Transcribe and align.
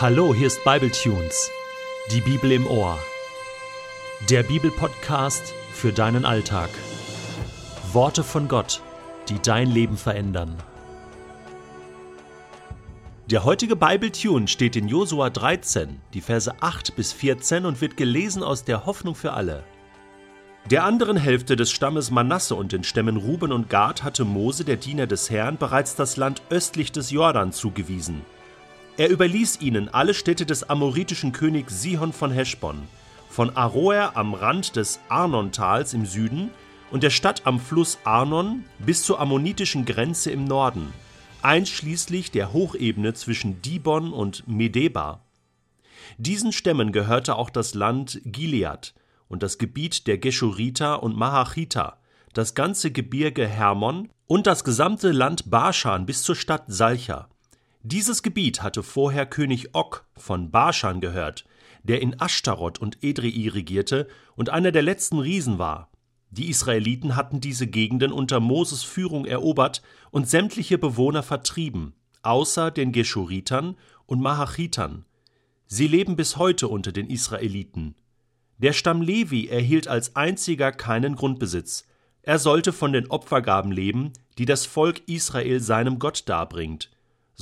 Hallo, 0.00 0.34
hier 0.34 0.46
ist 0.46 0.64
Bibletunes, 0.64 1.50
die 2.10 2.22
Bibel 2.22 2.52
im 2.52 2.66
Ohr. 2.66 2.98
Der 4.30 4.42
Bibelpodcast 4.42 5.52
für 5.74 5.92
deinen 5.92 6.24
Alltag. 6.24 6.70
Worte 7.92 8.24
von 8.24 8.48
Gott, 8.48 8.80
die 9.28 9.38
dein 9.42 9.70
Leben 9.70 9.98
verändern. 9.98 10.56
Der 13.30 13.44
heutige 13.44 13.76
Bibletune 13.76 14.48
steht 14.48 14.74
in 14.74 14.88
Josua 14.88 15.28
13, 15.28 16.00
die 16.14 16.22
Verse 16.22 16.50
8 16.60 16.96
bis 16.96 17.12
14 17.12 17.66
und 17.66 17.82
wird 17.82 17.98
gelesen 17.98 18.42
aus 18.42 18.64
der 18.64 18.86
Hoffnung 18.86 19.14
für 19.14 19.34
alle. 19.34 19.64
Der 20.70 20.84
anderen 20.84 21.18
Hälfte 21.18 21.56
des 21.56 21.70
Stammes 21.70 22.10
Manasse 22.10 22.54
und 22.54 22.72
den 22.72 22.84
Stämmen 22.84 23.18
Ruben 23.18 23.52
und 23.52 23.68
Gad 23.68 24.02
hatte 24.02 24.24
Mose, 24.24 24.64
der 24.64 24.76
Diener 24.76 25.06
des 25.06 25.28
Herrn, 25.28 25.58
bereits 25.58 25.94
das 25.94 26.16
Land 26.16 26.40
östlich 26.48 26.90
des 26.90 27.10
Jordan 27.10 27.52
zugewiesen. 27.52 28.22
Er 29.00 29.08
überließ 29.08 29.62
ihnen 29.62 29.88
alle 29.88 30.12
Städte 30.12 30.44
des 30.44 30.68
amoritischen 30.68 31.32
Königs 31.32 31.80
Sihon 31.80 32.12
von 32.12 32.30
Heschbon, 32.30 32.82
von 33.30 33.56
Aroer 33.56 34.12
am 34.14 34.34
Rand 34.34 34.76
des 34.76 35.00
Arnontals 35.08 35.94
im 35.94 36.04
Süden 36.04 36.50
und 36.90 37.02
der 37.02 37.08
Stadt 37.08 37.46
am 37.46 37.60
Fluss 37.60 37.96
Arnon 38.04 38.62
bis 38.78 39.02
zur 39.02 39.18
ammonitischen 39.18 39.86
Grenze 39.86 40.30
im 40.30 40.44
Norden, 40.44 40.92
einschließlich 41.40 42.30
der 42.30 42.52
Hochebene 42.52 43.14
zwischen 43.14 43.62
Dibon 43.62 44.12
und 44.12 44.46
Medeba. 44.46 45.24
Diesen 46.18 46.52
Stämmen 46.52 46.92
gehörte 46.92 47.36
auch 47.36 47.48
das 47.48 47.72
Land 47.72 48.20
Gilead, 48.26 48.92
und 49.28 49.42
das 49.42 49.56
Gebiet 49.56 50.08
der 50.08 50.18
Geschuriter 50.18 51.02
und 51.02 51.16
Mahachiter, 51.16 51.96
das 52.34 52.54
ganze 52.54 52.90
Gebirge 52.90 53.48
Hermon 53.48 54.10
und 54.26 54.46
das 54.46 54.62
gesamte 54.62 55.10
Land 55.10 55.50
Baschan 55.50 56.04
bis 56.04 56.22
zur 56.22 56.36
Stadt 56.36 56.64
Salcha. 56.66 57.29
Dieses 57.82 58.22
Gebiet 58.22 58.62
hatte 58.62 58.82
vorher 58.82 59.24
König 59.24 59.74
Og 59.74 60.04
von 60.14 60.50
Baschan 60.50 61.00
gehört, 61.00 61.46
der 61.82 62.02
in 62.02 62.12
Ashtaroth 62.20 62.78
und 62.78 63.02
Edrei 63.02 63.48
regierte 63.48 64.06
und 64.36 64.50
einer 64.50 64.70
der 64.70 64.82
letzten 64.82 65.18
Riesen 65.18 65.58
war. 65.58 65.90
Die 66.30 66.50
Israeliten 66.50 67.16
hatten 67.16 67.40
diese 67.40 67.66
Gegenden 67.66 68.12
unter 68.12 68.38
Moses 68.38 68.82
Führung 68.82 69.24
erobert 69.24 69.80
und 70.10 70.28
sämtliche 70.28 70.76
Bewohner 70.76 71.22
vertrieben, 71.22 71.94
außer 72.22 72.70
den 72.70 72.92
Geschuritern 72.92 73.76
und 74.04 74.20
Mahachitern. 74.20 75.06
Sie 75.66 75.88
leben 75.88 76.16
bis 76.16 76.36
heute 76.36 76.68
unter 76.68 76.92
den 76.92 77.08
Israeliten. 77.08 77.94
Der 78.58 78.74
Stamm 78.74 79.00
Levi 79.00 79.48
erhielt 79.48 79.88
als 79.88 80.16
einziger 80.16 80.70
keinen 80.70 81.16
Grundbesitz. 81.16 81.86
Er 82.20 82.38
sollte 82.38 82.74
von 82.74 82.92
den 82.92 83.06
Opfergaben 83.06 83.72
leben, 83.72 84.12
die 84.36 84.44
das 84.44 84.66
Volk 84.66 85.08
Israel 85.08 85.60
seinem 85.60 85.98
Gott 85.98 86.28
darbringt. 86.28 86.90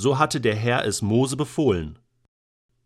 So 0.01 0.17
hatte 0.17 0.41
der 0.41 0.55
Herr 0.55 0.85
es 0.85 1.03
Mose 1.03 1.37
befohlen. 1.37 1.99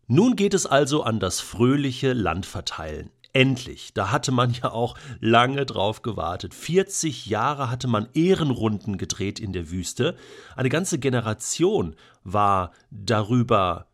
Nun 0.07 0.35
geht 0.35 0.55
es 0.55 0.65
also 0.65 1.03
an 1.03 1.19
das 1.19 1.41
fröhliche 1.41 2.13
Landverteilen. 2.13 3.11
Endlich, 3.33 3.93
da 3.93 4.09
hatte 4.09 4.31
man 4.31 4.51
ja 4.51 4.71
auch 4.71 4.97
lange 5.19 5.67
drauf 5.67 6.01
gewartet. 6.01 6.55
40 6.55 7.27
Jahre 7.27 7.69
hatte 7.69 7.87
man 7.87 8.09
Ehrenrunden 8.15 8.97
gedreht 8.97 9.39
in 9.39 9.53
der 9.53 9.69
Wüste. 9.69 10.17
Eine 10.55 10.69
ganze 10.69 10.97
Generation 10.97 11.95
war 12.23 12.71
darüber 12.89 13.91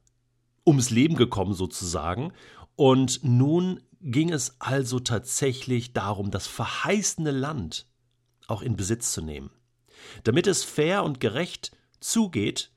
ums 0.65 0.89
Leben 0.89 1.17
gekommen 1.17 1.53
sozusagen. 1.53 2.31
Und 2.77 3.21
nun 3.25 3.81
ging 3.99 4.31
es 4.31 4.55
also 4.59 5.01
tatsächlich 5.01 5.91
darum, 5.91 6.31
das 6.31 6.47
verheißene 6.47 7.31
Land 7.31 7.85
auch 8.47 8.61
in 8.61 8.77
Besitz 8.77 9.11
zu 9.11 9.21
nehmen. 9.21 9.51
Damit 10.23 10.47
es 10.47 10.63
fair 10.63 11.03
und 11.03 11.19
gerecht 11.19 11.75
zugeht, 11.99 12.71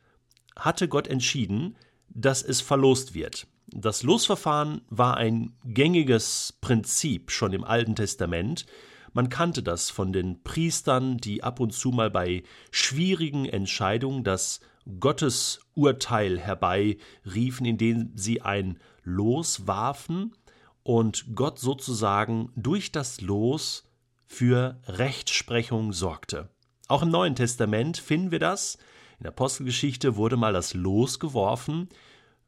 hatte 0.56 0.89
Gott 0.89 1.08
entschieden, 1.08 1.77
dass 2.08 2.42
es 2.42 2.61
verlost 2.61 3.14
wird. 3.14 3.47
Das 3.69 4.03
Losverfahren 4.03 4.83
war 4.91 5.17
ein 5.17 5.55
gängiges 5.64 6.58
Prinzip 6.61 7.30
schon 7.30 7.52
im 7.52 7.64
Alten 7.64 7.95
Testament. 7.95 8.67
Man 9.14 9.29
kannte 9.29 9.62
das 9.62 9.91
von 9.91 10.12
den 10.12 10.42
Priestern, 10.42 11.17
die 11.18 11.42
ab 11.42 11.61
und 11.61 11.73
zu 11.73 11.91
mal 11.91 12.11
bei 12.11 12.42
schwierigen 12.70 13.46
Entscheidungen 13.46 14.24
das 14.24 14.61
Gottesurteil 15.01 16.39
herbeiriefen, 16.39 17.67
indem 17.67 18.12
sie 18.14 18.42
ein 18.42 18.79
Los 19.05 19.67
warfen 19.67 20.35
und 20.83 21.35
Gott 21.35 21.58
sozusagen 21.58 22.51
durch 22.57 22.92
das 22.92 23.20
Los 23.20 23.85
für 24.27 24.80
Rechtsprechung 24.86 25.92
sorgte. 25.92 26.48
Auch 26.89 27.02
im 27.02 27.11
Neuen 27.11 27.36
Testament 27.36 27.98
finden 27.98 28.30
wir 28.30 28.39
das. 28.39 28.79
In 29.22 29.27
der 29.27 29.34
Apostelgeschichte 29.34 30.16
wurde 30.16 30.36
mal 30.36 30.52
das 30.52 30.74
Los 30.74 31.20
geworfen, 31.20 31.88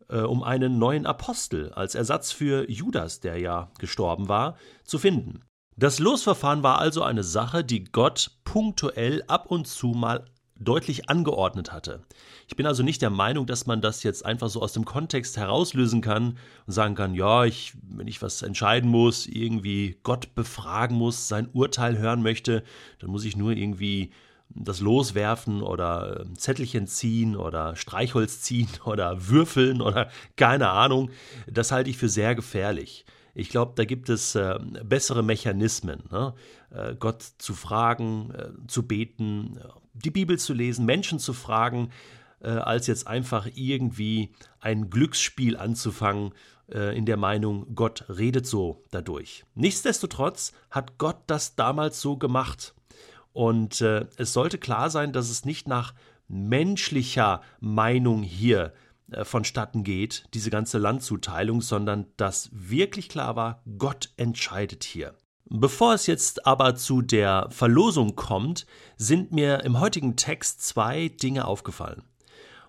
äh, 0.08 0.22
um 0.22 0.42
einen 0.42 0.76
neuen 0.76 1.06
Apostel 1.06 1.72
als 1.72 1.94
Ersatz 1.94 2.32
für 2.32 2.68
Judas, 2.68 3.20
der 3.20 3.38
ja 3.38 3.70
gestorben 3.78 4.26
war, 4.26 4.56
zu 4.82 4.98
finden. 4.98 5.42
Das 5.76 6.00
Losverfahren 6.00 6.64
war 6.64 6.78
also 6.78 7.04
eine 7.04 7.22
Sache, 7.22 7.62
die 7.62 7.84
Gott 7.84 8.32
punktuell 8.42 9.22
ab 9.28 9.52
und 9.52 9.68
zu 9.68 9.90
mal 9.90 10.24
deutlich 10.58 11.08
angeordnet 11.08 11.72
hatte. 11.72 12.02
Ich 12.48 12.56
bin 12.56 12.66
also 12.66 12.82
nicht 12.82 13.02
der 13.02 13.10
Meinung, 13.10 13.46
dass 13.46 13.66
man 13.66 13.80
das 13.80 14.02
jetzt 14.02 14.26
einfach 14.26 14.48
so 14.48 14.60
aus 14.60 14.72
dem 14.72 14.84
Kontext 14.84 15.36
herauslösen 15.36 16.00
kann 16.00 16.38
und 16.66 16.72
sagen 16.72 16.96
kann, 16.96 17.14
ja, 17.14 17.44
ich, 17.44 17.74
wenn 17.82 18.08
ich 18.08 18.20
was 18.20 18.42
entscheiden 18.42 18.90
muss, 18.90 19.28
irgendwie 19.28 19.96
Gott 20.02 20.34
befragen 20.34 20.96
muss, 20.96 21.28
sein 21.28 21.48
Urteil 21.52 21.98
hören 21.98 22.24
möchte, 22.24 22.64
dann 22.98 23.10
muss 23.10 23.24
ich 23.24 23.36
nur 23.36 23.52
irgendwie 23.52 24.10
das 24.54 24.81
Loswerfen 24.81 25.62
oder 25.62 26.20
ähm, 26.20 26.37
Zettelchen 26.37 26.87
ziehen 26.87 27.37
oder 27.37 27.76
Streichholz 27.76 28.41
ziehen 28.41 28.69
oder 28.84 29.28
würfeln 29.28 29.81
oder 29.81 30.10
keine 30.37 30.70
Ahnung. 30.70 31.10
Das 31.47 31.72
halte 31.72 31.91
ich 31.91 31.98
für 31.98 32.09
sehr 32.09 32.34
gefährlich. 32.34 33.04
Ich 33.34 33.48
glaube, 33.48 33.72
da 33.75 33.84
gibt 33.84 34.09
es 34.09 34.34
äh, 34.37 34.59
bessere 34.84 35.25
Mechanismen, 35.25 36.04
ne? 36.10 36.34
äh, 36.70 36.94
Gott 36.94 37.22
zu 37.38 37.54
fragen, 37.54 38.31
äh, 38.31 38.50
zu 38.69 38.87
beten, 38.87 39.59
die 39.93 40.10
Bibel 40.10 40.38
zu 40.38 40.54
lesen, 40.54 40.87
Menschen 40.87 41.19
zu 41.19 41.32
fragen, 41.32 41.91
äh, 42.41 42.48
als 42.48 42.87
jetzt 42.87 43.09
einfach 43.09 43.48
irgendwie 43.54 44.32
ein 44.60 44.88
Glücksspiel 44.91 45.56
anzufangen 45.56 46.32
äh, 46.70 46.97
in 46.97 47.06
der 47.06 47.16
Meinung, 47.16 47.75
Gott 47.75 48.04
redet 48.09 48.47
so 48.47 48.84
dadurch. 48.91 49.44
Nichtsdestotrotz 49.54 50.53
hat 50.70 50.98
Gott 50.98 51.19
das 51.26 51.56
damals 51.56 52.00
so 52.00 52.16
gemacht. 52.16 52.75
Und 53.34 53.80
äh, 53.80 54.06
es 54.16 54.32
sollte 54.32 54.58
klar 54.58 54.88
sein, 54.88 55.12
dass 55.12 55.28
es 55.28 55.44
nicht 55.44 55.68
nach 55.68 55.92
menschlicher 56.28 57.42
Meinung 57.60 58.22
hier 58.22 58.72
äh, 59.10 59.24
vonstatten 59.24 59.82
geht, 59.82 60.24
diese 60.32 60.50
ganze 60.50 60.78
Landzuteilung, 60.78 61.60
sondern 61.60 62.06
dass 62.16 62.48
wirklich 62.52 63.08
klar 63.08 63.36
war, 63.36 63.60
Gott 63.76 64.10
entscheidet 64.16 64.84
hier. 64.84 65.14
Bevor 65.46 65.94
es 65.94 66.06
jetzt 66.06 66.46
aber 66.46 66.76
zu 66.76 67.02
der 67.02 67.48
Verlosung 67.50 68.14
kommt, 68.14 68.66
sind 68.96 69.32
mir 69.32 69.64
im 69.64 69.80
heutigen 69.80 70.16
Text 70.16 70.64
zwei 70.64 71.08
Dinge 71.08 71.44
aufgefallen. 71.46 72.04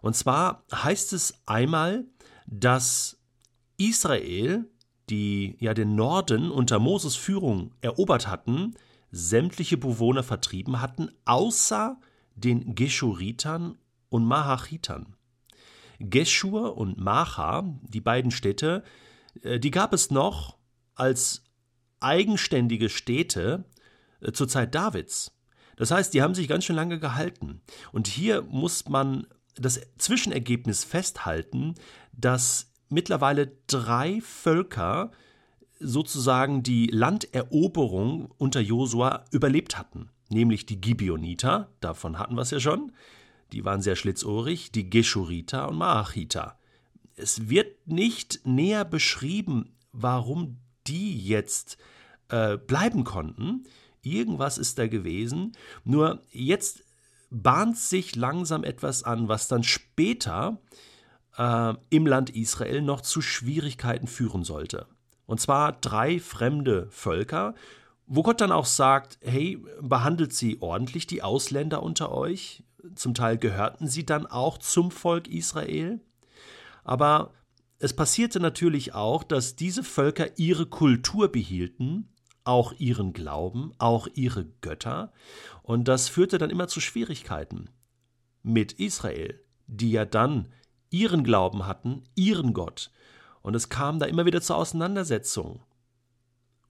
Und 0.02 0.16
zwar 0.16 0.64
heißt 0.74 1.14
es 1.14 1.42
einmal, 1.46 2.06
dass 2.48 3.18
Israel, 3.78 4.66
die 5.12 5.58
ja 5.60 5.76
den 5.76 5.96
Norden 5.96 6.50
unter 6.50 6.80
Moses 6.80 7.16
Führung 7.16 7.72
erobert 7.82 8.28
hatten, 8.28 8.74
sämtliche 9.16 9.78
Bewohner 9.78 10.24
vertrieben 10.24 10.82
hatten, 10.82 11.10
außer 11.24 11.98
den 12.36 12.76
Geschuritern 12.76 13.78
und 14.10 14.26
Mahachitern. 14.26 15.16
Geschur 16.00 16.78
und 16.78 17.00
Macha, 17.00 17.64
die 17.82 18.02
beiden 18.02 18.32
Städte, 18.32 18.84
äh, 19.42 19.58
die 19.58 19.72
gab 19.72 19.94
es 19.94 20.12
noch 20.12 20.58
als 20.96 21.46
eigenständige 22.02 22.90
Städte 22.90 23.64
äh, 24.20 24.34
zur 24.34 24.50
Zeit 24.50 24.76
Davids. 24.76 25.32
Das 25.78 25.92
heißt, 25.92 26.14
die 26.14 26.22
haben 26.22 26.36
sich 26.36 26.50
ganz 26.50 26.66
schön 26.66 26.76
lange 26.76 27.00
gehalten. 27.00 27.62
Und 27.94 28.08
hier 28.08 28.42
muss 28.42 28.90
man 28.90 29.28
das 29.56 29.80
Zwischenergebnis 29.98 30.84
festhalten, 30.84 31.76
dass 32.12 32.74
mittlerweile 32.90 33.54
drei 33.68 34.20
Völker 34.20 35.12
sozusagen 35.80 36.64
die 36.64 36.88
Landeroberung 36.88 38.34
unter 38.38 38.60
Josua 38.60 39.26
überlebt 39.32 39.78
hatten. 39.78 40.10
Nämlich 40.30 40.66
die 40.66 40.82
Gibeoniter, 40.82 41.70
davon 41.82 42.18
hatten 42.18 42.36
wir 42.36 42.42
es 42.42 42.52
ja 42.52 42.60
schon, 42.60 42.92
die 43.52 43.64
waren 43.64 43.82
sehr 43.82 43.96
schlitzohrig, 43.96 44.72
die 44.72 44.90
Geschuriter 44.90 45.70
und 45.70 45.78
Maachiter. 45.78 46.58
Es 47.16 47.50
wird 47.50 47.88
nicht 47.88 48.42
näher 48.46 48.86
beschrieben, 48.86 49.76
warum 49.92 50.58
die 50.88 51.18
jetzt 51.18 51.78
äh, 52.30 52.58
bleiben 52.58 53.04
konnten. 53.04 53.64
Irgendwas 54.02 54.58
ist 54.58 54.78
da 54.78 54.88
gewesen. 54.88 55.54
Nur 55.84 56.24
jetzt 56.32 56.84
bahnt 57.30 57.78
sich 57.78 58.16
langsam 58.16 58.64
etwas 58.64 59.04
an, 59.04 59.28
was 59.28 59.48
dann 59.48 59.64
später 59.64 60.60
äh, 61.38 61.74
im 61.90 62.08
Land 62.08 62.30
Israel 62.32 62.82
noch 62.82 63.02
zu 63.02 63.22
Schwierigkeiten 63.22 64.08
führen 64.08 64.44
sollte. 64.44 64.88
Und 65.26 65.40
zwar 65.40 65.74
drei 65.74 66.20
fremde 66.20 66.88
Völker, 66.90 67.56
wo 68.08 68.22
Gott 68.22 68.42
dann 68.42 68.52
auch 68.52 68.66
sagt, 68.66 69.18
hey, 69.22 69.64
behandelt 69.82 70.34
sie 70.34 70.62
ordentlich, 70.62 71.08
die 71.08 71.24
Ausländer 71.24 71.82
unter 71.82 72.12
euch. 72.12 72.64
Zum 72.94 73.14
Teil 73.14 73.38
gehörten 73.38 73.88
sie 73.88 74.06
dann 74.06 74.28
auch 74.28 74.60
zum 74.60 74.92
Volk 74.92 75.28
Israel. 75.28 76.00
Aber 76.84 77.34
es 77.80 77.94
passierte 77.96 78.40
natürlich 78.40 78.94
auch, 78.94 79.24
dass 79.24 79.56
diese 79.56 79.84
Völker 79.84 80.38
ihre 80.38 80.68
Kultur 80.68 81.32
behielten, 81.32 82.10
auch 82.44 82.74
ihren 82.74 83.12
Glauben, 83.12 83.72
auch 83.80 84.08
ihre 84.14 84.46
Götter, 84.62 85.12
und 85.64 85.88
das 85.88 86.10
führte 86.10 86.38
dann 86.38 86.52
immer 86.52 86.68
zu 86.68 86.80
Schwierigkeiten 86.80 87.70
mit 88.44 88.74
Israel, 88.74 89.44
die 89.66 89.92
ja 89.92 90.06
dann 90.06 90.50
ihren 90.92 91.24
Glauben 91.24 91.66
hatten, 91.66 92.04
ihren 92.14 92.54
Gott, 92.54 92.92
und 93.46 93.54
es 93.54 93.70
kam 93.70 94.00
da 94.00 94.08
immer 94.08 94.26
wieder 94.26 94.42
zur 94.42 94.56
Auseinandersetzung. 94.56 95.62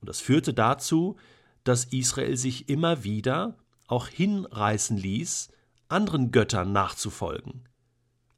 Und 0.01 0.09
das 0.09 0.19
führte 0.19 0.53
dazu, 0.53 1.15
dass 1.63 1.85
Israel 1.85 2.35
sich 2.35 2.67
immer 2.67 3.05
wieder 3.05 3.57
auch 3.87 4.09
hinreißen 4.09 4.97
ließ, 4.97 5.53
anderen 5.87 6.31
Göttern 6.31 6.73
nachzufolgen, 6.73 7.69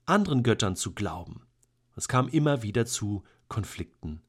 anderen 0.06 0.44
Göttern 0.44 0.76
zu 0.76 0.94
glauben. 0.94 1.48
Es 1.96 2.08
kam 2.08 2.28
immer 2.28 2.62
wieder 2.62 2.86
zu 2.86 3.24
Konflikten. 3.48 4.22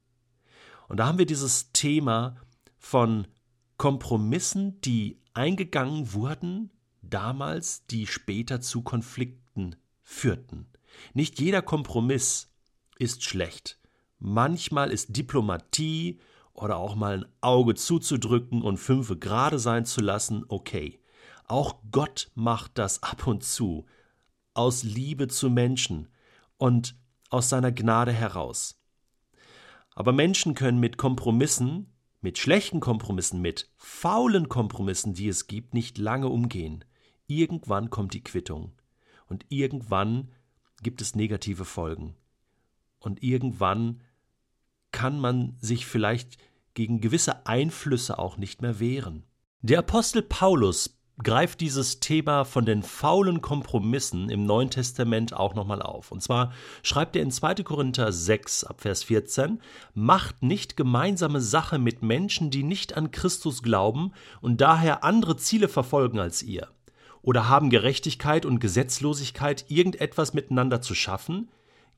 Und 0.87 0.97
da 0.97 1.05
haben 1.05 1.19
wir 1.19 1.27
dieses 1.27 1.71
Thema 1.71 2.35
von 2.79 3.27
Kompromissen, 3.77 4.81
die 4.81 5.21
eingegangen 5.35 6.13
wurden, 6.13 6.71
damals, 7.03 7.85
die 7.85 8.07
später 8.07 8.59
zu 8.59 8.81
Konflikten 8.81 9.75
führten. 10.01 10.65
Nicht 11.13 11.39
jeder 11.39 11.61
Kompromiss 11.61 12.51
ist 12.97 13.23
schlecht. 13.23 13.78
Manchmal 14.19 14.91
ist 14.91 15.15
Diplomatie 15.15 16.19
oder 16.53 16.77
auch 16.77 16.95
mal 16.95 17.19
ein 17.19 17.25
Auge 17.41 17.73
zuzudrücken 17.75 18.61
und 18.61 18.77
fünfe 18.77 19.17
gerade 19.17 19.59
sein 19.59 19.85
zu 19.85 20.01
lassen 20.01 20.43
okay. 20.49 20.99
Auch 21.47 21.77
Gott 21.91 22.29
macht 22.35 22.77
das 22.77 23.01
ab 23.01 23.25
und 23.25 23.43
zu, 23.43 23.85
aus 24.53 24.83
Liebe 24.83 25.29
zu 25.29 25.49
Menschen 25.49 26.09
und 26.57 26.95
aus 27.29 27.49
seiner 27.49 27.71
Gnade 27.71 28.11
heraus. 28.11 28.79
Aber 29.95 30.11
Menschen 30.11 30.53
können 30.53 30.79
mit 30.79 30.97
Kompromissen, 30.97 31.93
mit 32.21 32.37
schlechten 32.37 32.81
Kompromissen, 32.81 33.41
mit 33.41 33.71
faulen 33.77 34.49
Kompromissen, 34.49 35.13
die 35.13 35.29
es 35.29 35.47
gibt, 35.47 35.73
nicht 35.73 35.97
lange 35.97 36.27
umgehen. 36.27 36.83
Irgendwann 37.27 37.89
kommt 37.89 38.13
die 38.13 38.23
Quittung. 38.23 38.73
Und 39.27 39.45
irgendwann 39.49 40.31
gibt 40.81 41.01
es 41.01 41.15
negative 41.15 41.65
Folgen. 41.65 42.15
Und 42.99 43.23
irgendwann 43.23 44.01
kann 44.91 45.19
man 45.19 45.55
sich 45.59 45.85
vielleicht 45.85 46.37
gegen 46.73 47.01
gewisse 47.01 47.45
Einflüsse 47.45 48.19
auch 48.19 48.37
nicht 48.37 48.61
mehr 48.61 48.79
wehren. 48.79 49.23
Der 49.61 49.79
Apostel 49.79 50.21
Paulus 50.21 50.99
greift 51.21 51.59
dieses 51.59 51.99
Thema 51.99 52.45
von 52.45 52.65
den 52.65 52.81
faulen 52.81 53.41
Kompromissen 53.41 54.29
im 54.29 54.45
Neuen 54.45 54.69
Testament 54.69 55.33
auch 55.33 55.53
nochmal 55.53 55.81
auf. 55.81 56.11
Und 56.11 56.23
zwar 56.23 56.53
schreibt 56.81 57.15
er 57.15 57.23
in 57.23 57.31
2. 57.31 57.55
Korinther 57.55 58.11
6 58.11 58.63
ab 58.63 58.81
Vers 58.81 59.03
14, 59.03 59.61
Macht 59.93 60.41
nicht 60.41 60.77
gemeinsame 60.77 61.41
Sache 61.41 61.77
mit 61.77 62.01
Menschen, 62.01 62.51
die 62.51 62.63
nicht 62.63 62.95
an 62.95 63.11
Christus 63.11 63.61
glauben 63.61 64.13
und 64.41 64.61
daher 64.61 65.03
andere 65.03 65.35
Ziele 65.35 65.67
verfolgen 65.67 66.19
als 66.19 66.41
ihr. 66.41 66.69
Oder 67.21 67.49
haben 67.49 67.69
Gerechtigkeit 67.69 68.45
und 68.45 68.59
Gesetzlosigkeit 68.59 69.65
irgendetwas 69.67 70.33
miteinander 70.33 70.81
zu 70.81 70.95
schaffen? 70.95 71.49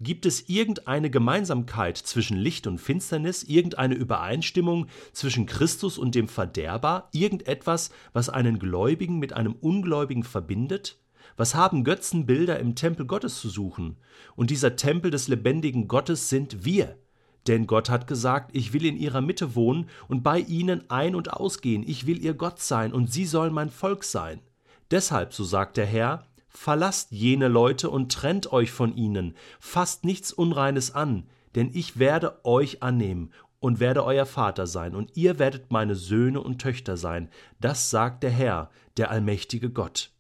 Gibt 0.03 0.25
es 0.25 0.49
irgendeine 0.49 1.11
Gemeinsamkeit 1.11 1.95
zwischen 1.95 2.35
Licht 2.35 2.65
und 2.65 2.79
Finsternis, 2.79 3.43
irgendeine 3.43 3.93
Übereinstimmung 3.93 4.87
zwischen 5.13 5.45
Christus 5.45 5.99
und 5.99 6.15
dem 6.15 6.27
Verderber, 6.27 7.07
irgendetwas, 7.11 7.91
was 8.11 8.27
einen 8.27 8.57
Gläubigen 8.57 9.19
mit 9.19 9.33
einem 9.33 9.53
Ungläubigen 9.53 10.23
verbindet? 10.23 10.97
Was 11.37 11.53
haben 11.53 11.83
Götzenbilder 11.83 12.57
im 12.57 12.73
Tempel 12.73 13.05
Gottes 13.05 13.39
zu 13.39 13.49
suchen? 13.49 13.97
Und 14.35 14.49
dieser 14.49 14.75
Tempel 14.75 15.11
des 15.11 15.27
lebendigen 15.27 15.87
Gottes 15.87 16.29
sind 16.29 16.65
wir. 16.65 16.97
Denn 17.45 17.67
Gott 17.67 17.91
hat 17.91 18.07
gesagt, 18.07 18.55
ich 18.55 18.73
will 18.73 18.85
in 18.85 18.97
ihrer 18.97 19.21
Mitte 19.21 19.53
wohnen 19.53 19.87
und 20.07 20.23
bei 20.23 20.39
ihnen 20.39 20.89
ein- 20.89 21.13
und 21.13 21.31
ausgehen, 21.31 21.83
ich 21.87 22.07
will 22.07 22.23
ihr 22.25 22.33
Gott 22.33 22.59
sein 22.59 22.91
und 22.91 23.13
sie 23.13 23.27
sollen 23.27 23.53
mein 23.53 23.69
Volk 23.69 24.03
sein. 24.03 24.41
Deshalb, 24.89 25.35
so 25.35 25.43
sagt 25.43 25.77
der 25.77 25.85
Herr, 25.85 26.25
Verlasst 26.53 27.11
jene 27.11 27.47
Leute 27.47 27.89
und 27.89 28.11
trennt 28.11 28.51
euch 28.51 28.71
von 28.71 28.95
ihnen, 28.95 29.35
fasst 29.59 30.03
nichts 30.03 30.33
Unreines 30.33 30.93
an, 30.93 31.27
denn 31.55 31.71
ich 31.73 31.97
werde 31.97 32.45
euch 32.45 32.83
annehmen 32.83 33.31
und 33.59 33.79
werde 33.79 34.03
euer 34.03 34.25
Vater 34.25 34.67
sein, 34.67 34.95
und 34.95 35.15
ihr 35.15 35.39
werdet 35.39 35.71
meine 35.71 35.95
Söhne 35.95 36.41
und 36.41 36.59
Töchter 36.59 36.97
sein. 36.97 37.29
Das 37.59 37.89
sagt 37.89 38.23
der 38.23 38.31
Herr, 38.31 38.69
der 38.97 39.11
allmächtige 39.11 39.69
Gott. 39.69 40.11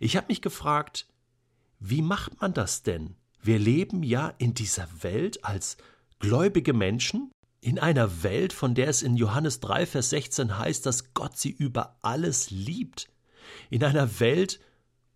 Ich 0.00 0.16
habe 0.16 0.26
mich 0.28 0.42
gefragt, 0.42 1.06
wie 1.78 2.02
macht 2.02 2.40
man 2.40 2.52
das 2.52 2.82
denn? 2.82 3.16
Wir 3.42 3.58
leben 3.58 4.02
ja 4.02 4.34
in 4.38 4.54
dieser 4.54 4.86
Welt 5.02 5.44
als 5.44 5.76
gläubige 6.18 6.72
Menschen, 6.72 7.32
in 7.60 7.78
einer 7.78 8.22
Welt, 8.22 8.52
von 8.52 8.74
der 8.74 8.88
es 8.88 9.02
in 9.02 9.16
Johannes 9.16 9.60
3, 9.60 9.86
Vers 9.86 10.10
16 10.10 10.58
heißt, 10.58 10.84
dass 10.84 11.14
Gott 11.14 11.38
sie 11.38 11.50
über 11.50 11.96
alles 12.02 12.50
liebt, 12.50 13.08
in 13.70 13.84
einer 13.84 14.20
Welt, 14.20 14.60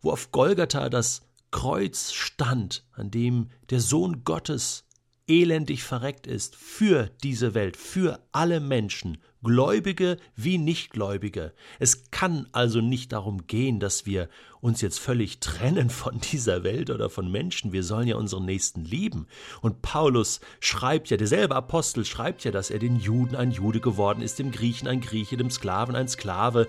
wo 0.00 0.10
auf 0.10 0.32
Golgatha 0.32 0.88
das 0.88 1.22
Kreuz 1.50 2.12
stand, 2.12 2.84
an 2.92 3.10
dem 3.10 3.50
der 3.70 3.80
Sohn 3.80 4.24
Gottes 4.24 4.84
elendig 5.28 5.82
verreckt 5.82 6.26
ist 6.26 6.54
für 6.54 7.10
diese 7.22 7.54
Welt, 7.54 7.76
für 7.76 8.20
alle 8.32 8.60
Menschen, 8.60 9.18
Gläubige 9.42 10.16
wie 10.34 10.58
Nichtgläubige. 10.58 11.52
Es 11.78 12.10
kann 12.10 12.48
also 12.50 12.80
nicht 12.80 13.12
darum 13.12 13.46
gehen, 13.46 13.78
dass 13.78 14.04
wir 14.04 14.28
uns 14.60 14.80
jetzt 14.80 14.98
völlig 14.98 15.38
trennen 15.38 15.88
von 15.88 16.18
dieser 16.18 16.64
Welt 16.64 16.90
oder 16.90 17.10
von 17.10 17.30
Menschen. 17.30 17.72
Wir 17.72 17.84
sollen 17.84 18.08
ja 18.08 18.16
unseren 18.16 18.44
Nächsten 18.44 18.84
lieben. 18.84 19.28
Und 19.60 19.82
Paulus 19.82 20.40
schreibt 20.58 21.10
ja, 21.10 21.16
derselbe 21.16 21.54
Apostel 21.54 22.04
schreibt 22.04 22.42
ja, 22.42 22.50
dass 22.50 22.70
er 22.70 22.80
den 22.80 22.96
Juden 22.98 23.36
ein 23.36 23.52
Jude 23.52 23.80
geworden 23.80 24.20
ist, 24.20 24.40
dem 24.40 24.50
Griechen 24.50 24.88
ein 24.88 25.00
Grieche, 25.00 25.36
dem 25.36 25.50
Sklaven 25.50 25.94
ein 25.94 26.08
Sklave, 26.08 26.66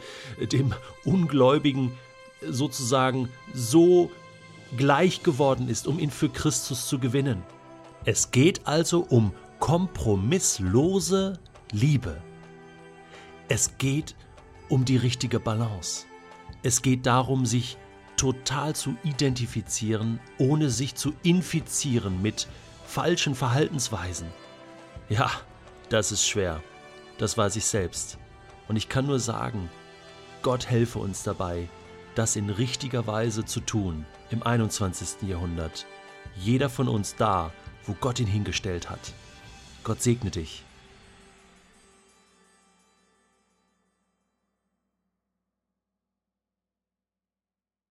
dem 0.51 0.75
Ungläubigen 1.03 1.93
sozusagen 2.41 3.29
so 3.53 4.11
gleich 4.75 5.23
geworden 5.23 5.69
ist, 5.69 5.87
um 5.87 5.99
ihn 5.99 6.11
für 6.11 6.29
Christus 6.29 6.87
zu 6.87 6.99
gewinnen. 6.99 7.43
Es 8.05 8.31
geht 8.31 8.67
also 8.67 9.05
um 9.09 9.33
kompromisslose 9.59 11.39
Liebe. 11.71 12.21
Es 13.47 13.77
geht 13.77 14.15
um 14.69 14.85
die 14.85 14.97
richtige 14.97 15.39
Balance. 15.39 16.05
Es 16.63 16.81
geht 16.81 17.05
darum, 17.05 17.45
sich 17.45 17.77
total 18.17 18.75
zu 18.75 18.95
identifizieren, 19.03 20.19
ohne 20.37 20.69
sich 20.69 20.95
zu 20.95 21.13
infizieren 21.23 22.21
mit 22.21 22.47
falschen 22.85 23.35
Verhaltensweisen. 23.35 24.27
Ja, 25.09 25.31
das 25.89 26.11
ist 26.11 26.27
schwer. 26.27 26.61
Das 27.17 27.37
weiß 27.37 27.55
ich 27.55 27.65
selbst. 27.65 28.17
Und 28.67 28.75
ich 28.75 28.89
kann 28.89 29.05
nur 29.05 29.19
sagen, 29.19 29.69
Gott 30.41 30.69
helfe 30.69 30.99
uns 30.99 31.23
dabei, 31.23 31.69
das 32.17 32.35
in 32.35 32.49
richtiger 32.49 33.05
Weise 33.05 33.45
zu 33.45 33.59
tun 33.59 34.05
im 34.31 34.41
21. 34.41 35.29
Jahrhundert. 35.29 35.85
Jeder 36.35 36.69
von 36.69 36.87
uns 36.87 37.15
da, 37.15 37.51
wo 37.85 37.93
Gott 37.93 38.19
ihn 38.19 38.27
hingestellt 38.27 38.89
hat. 38.89 39.13
Gott 39.83 40.01
segne 40.01 40.31
dich. 40.31 40.63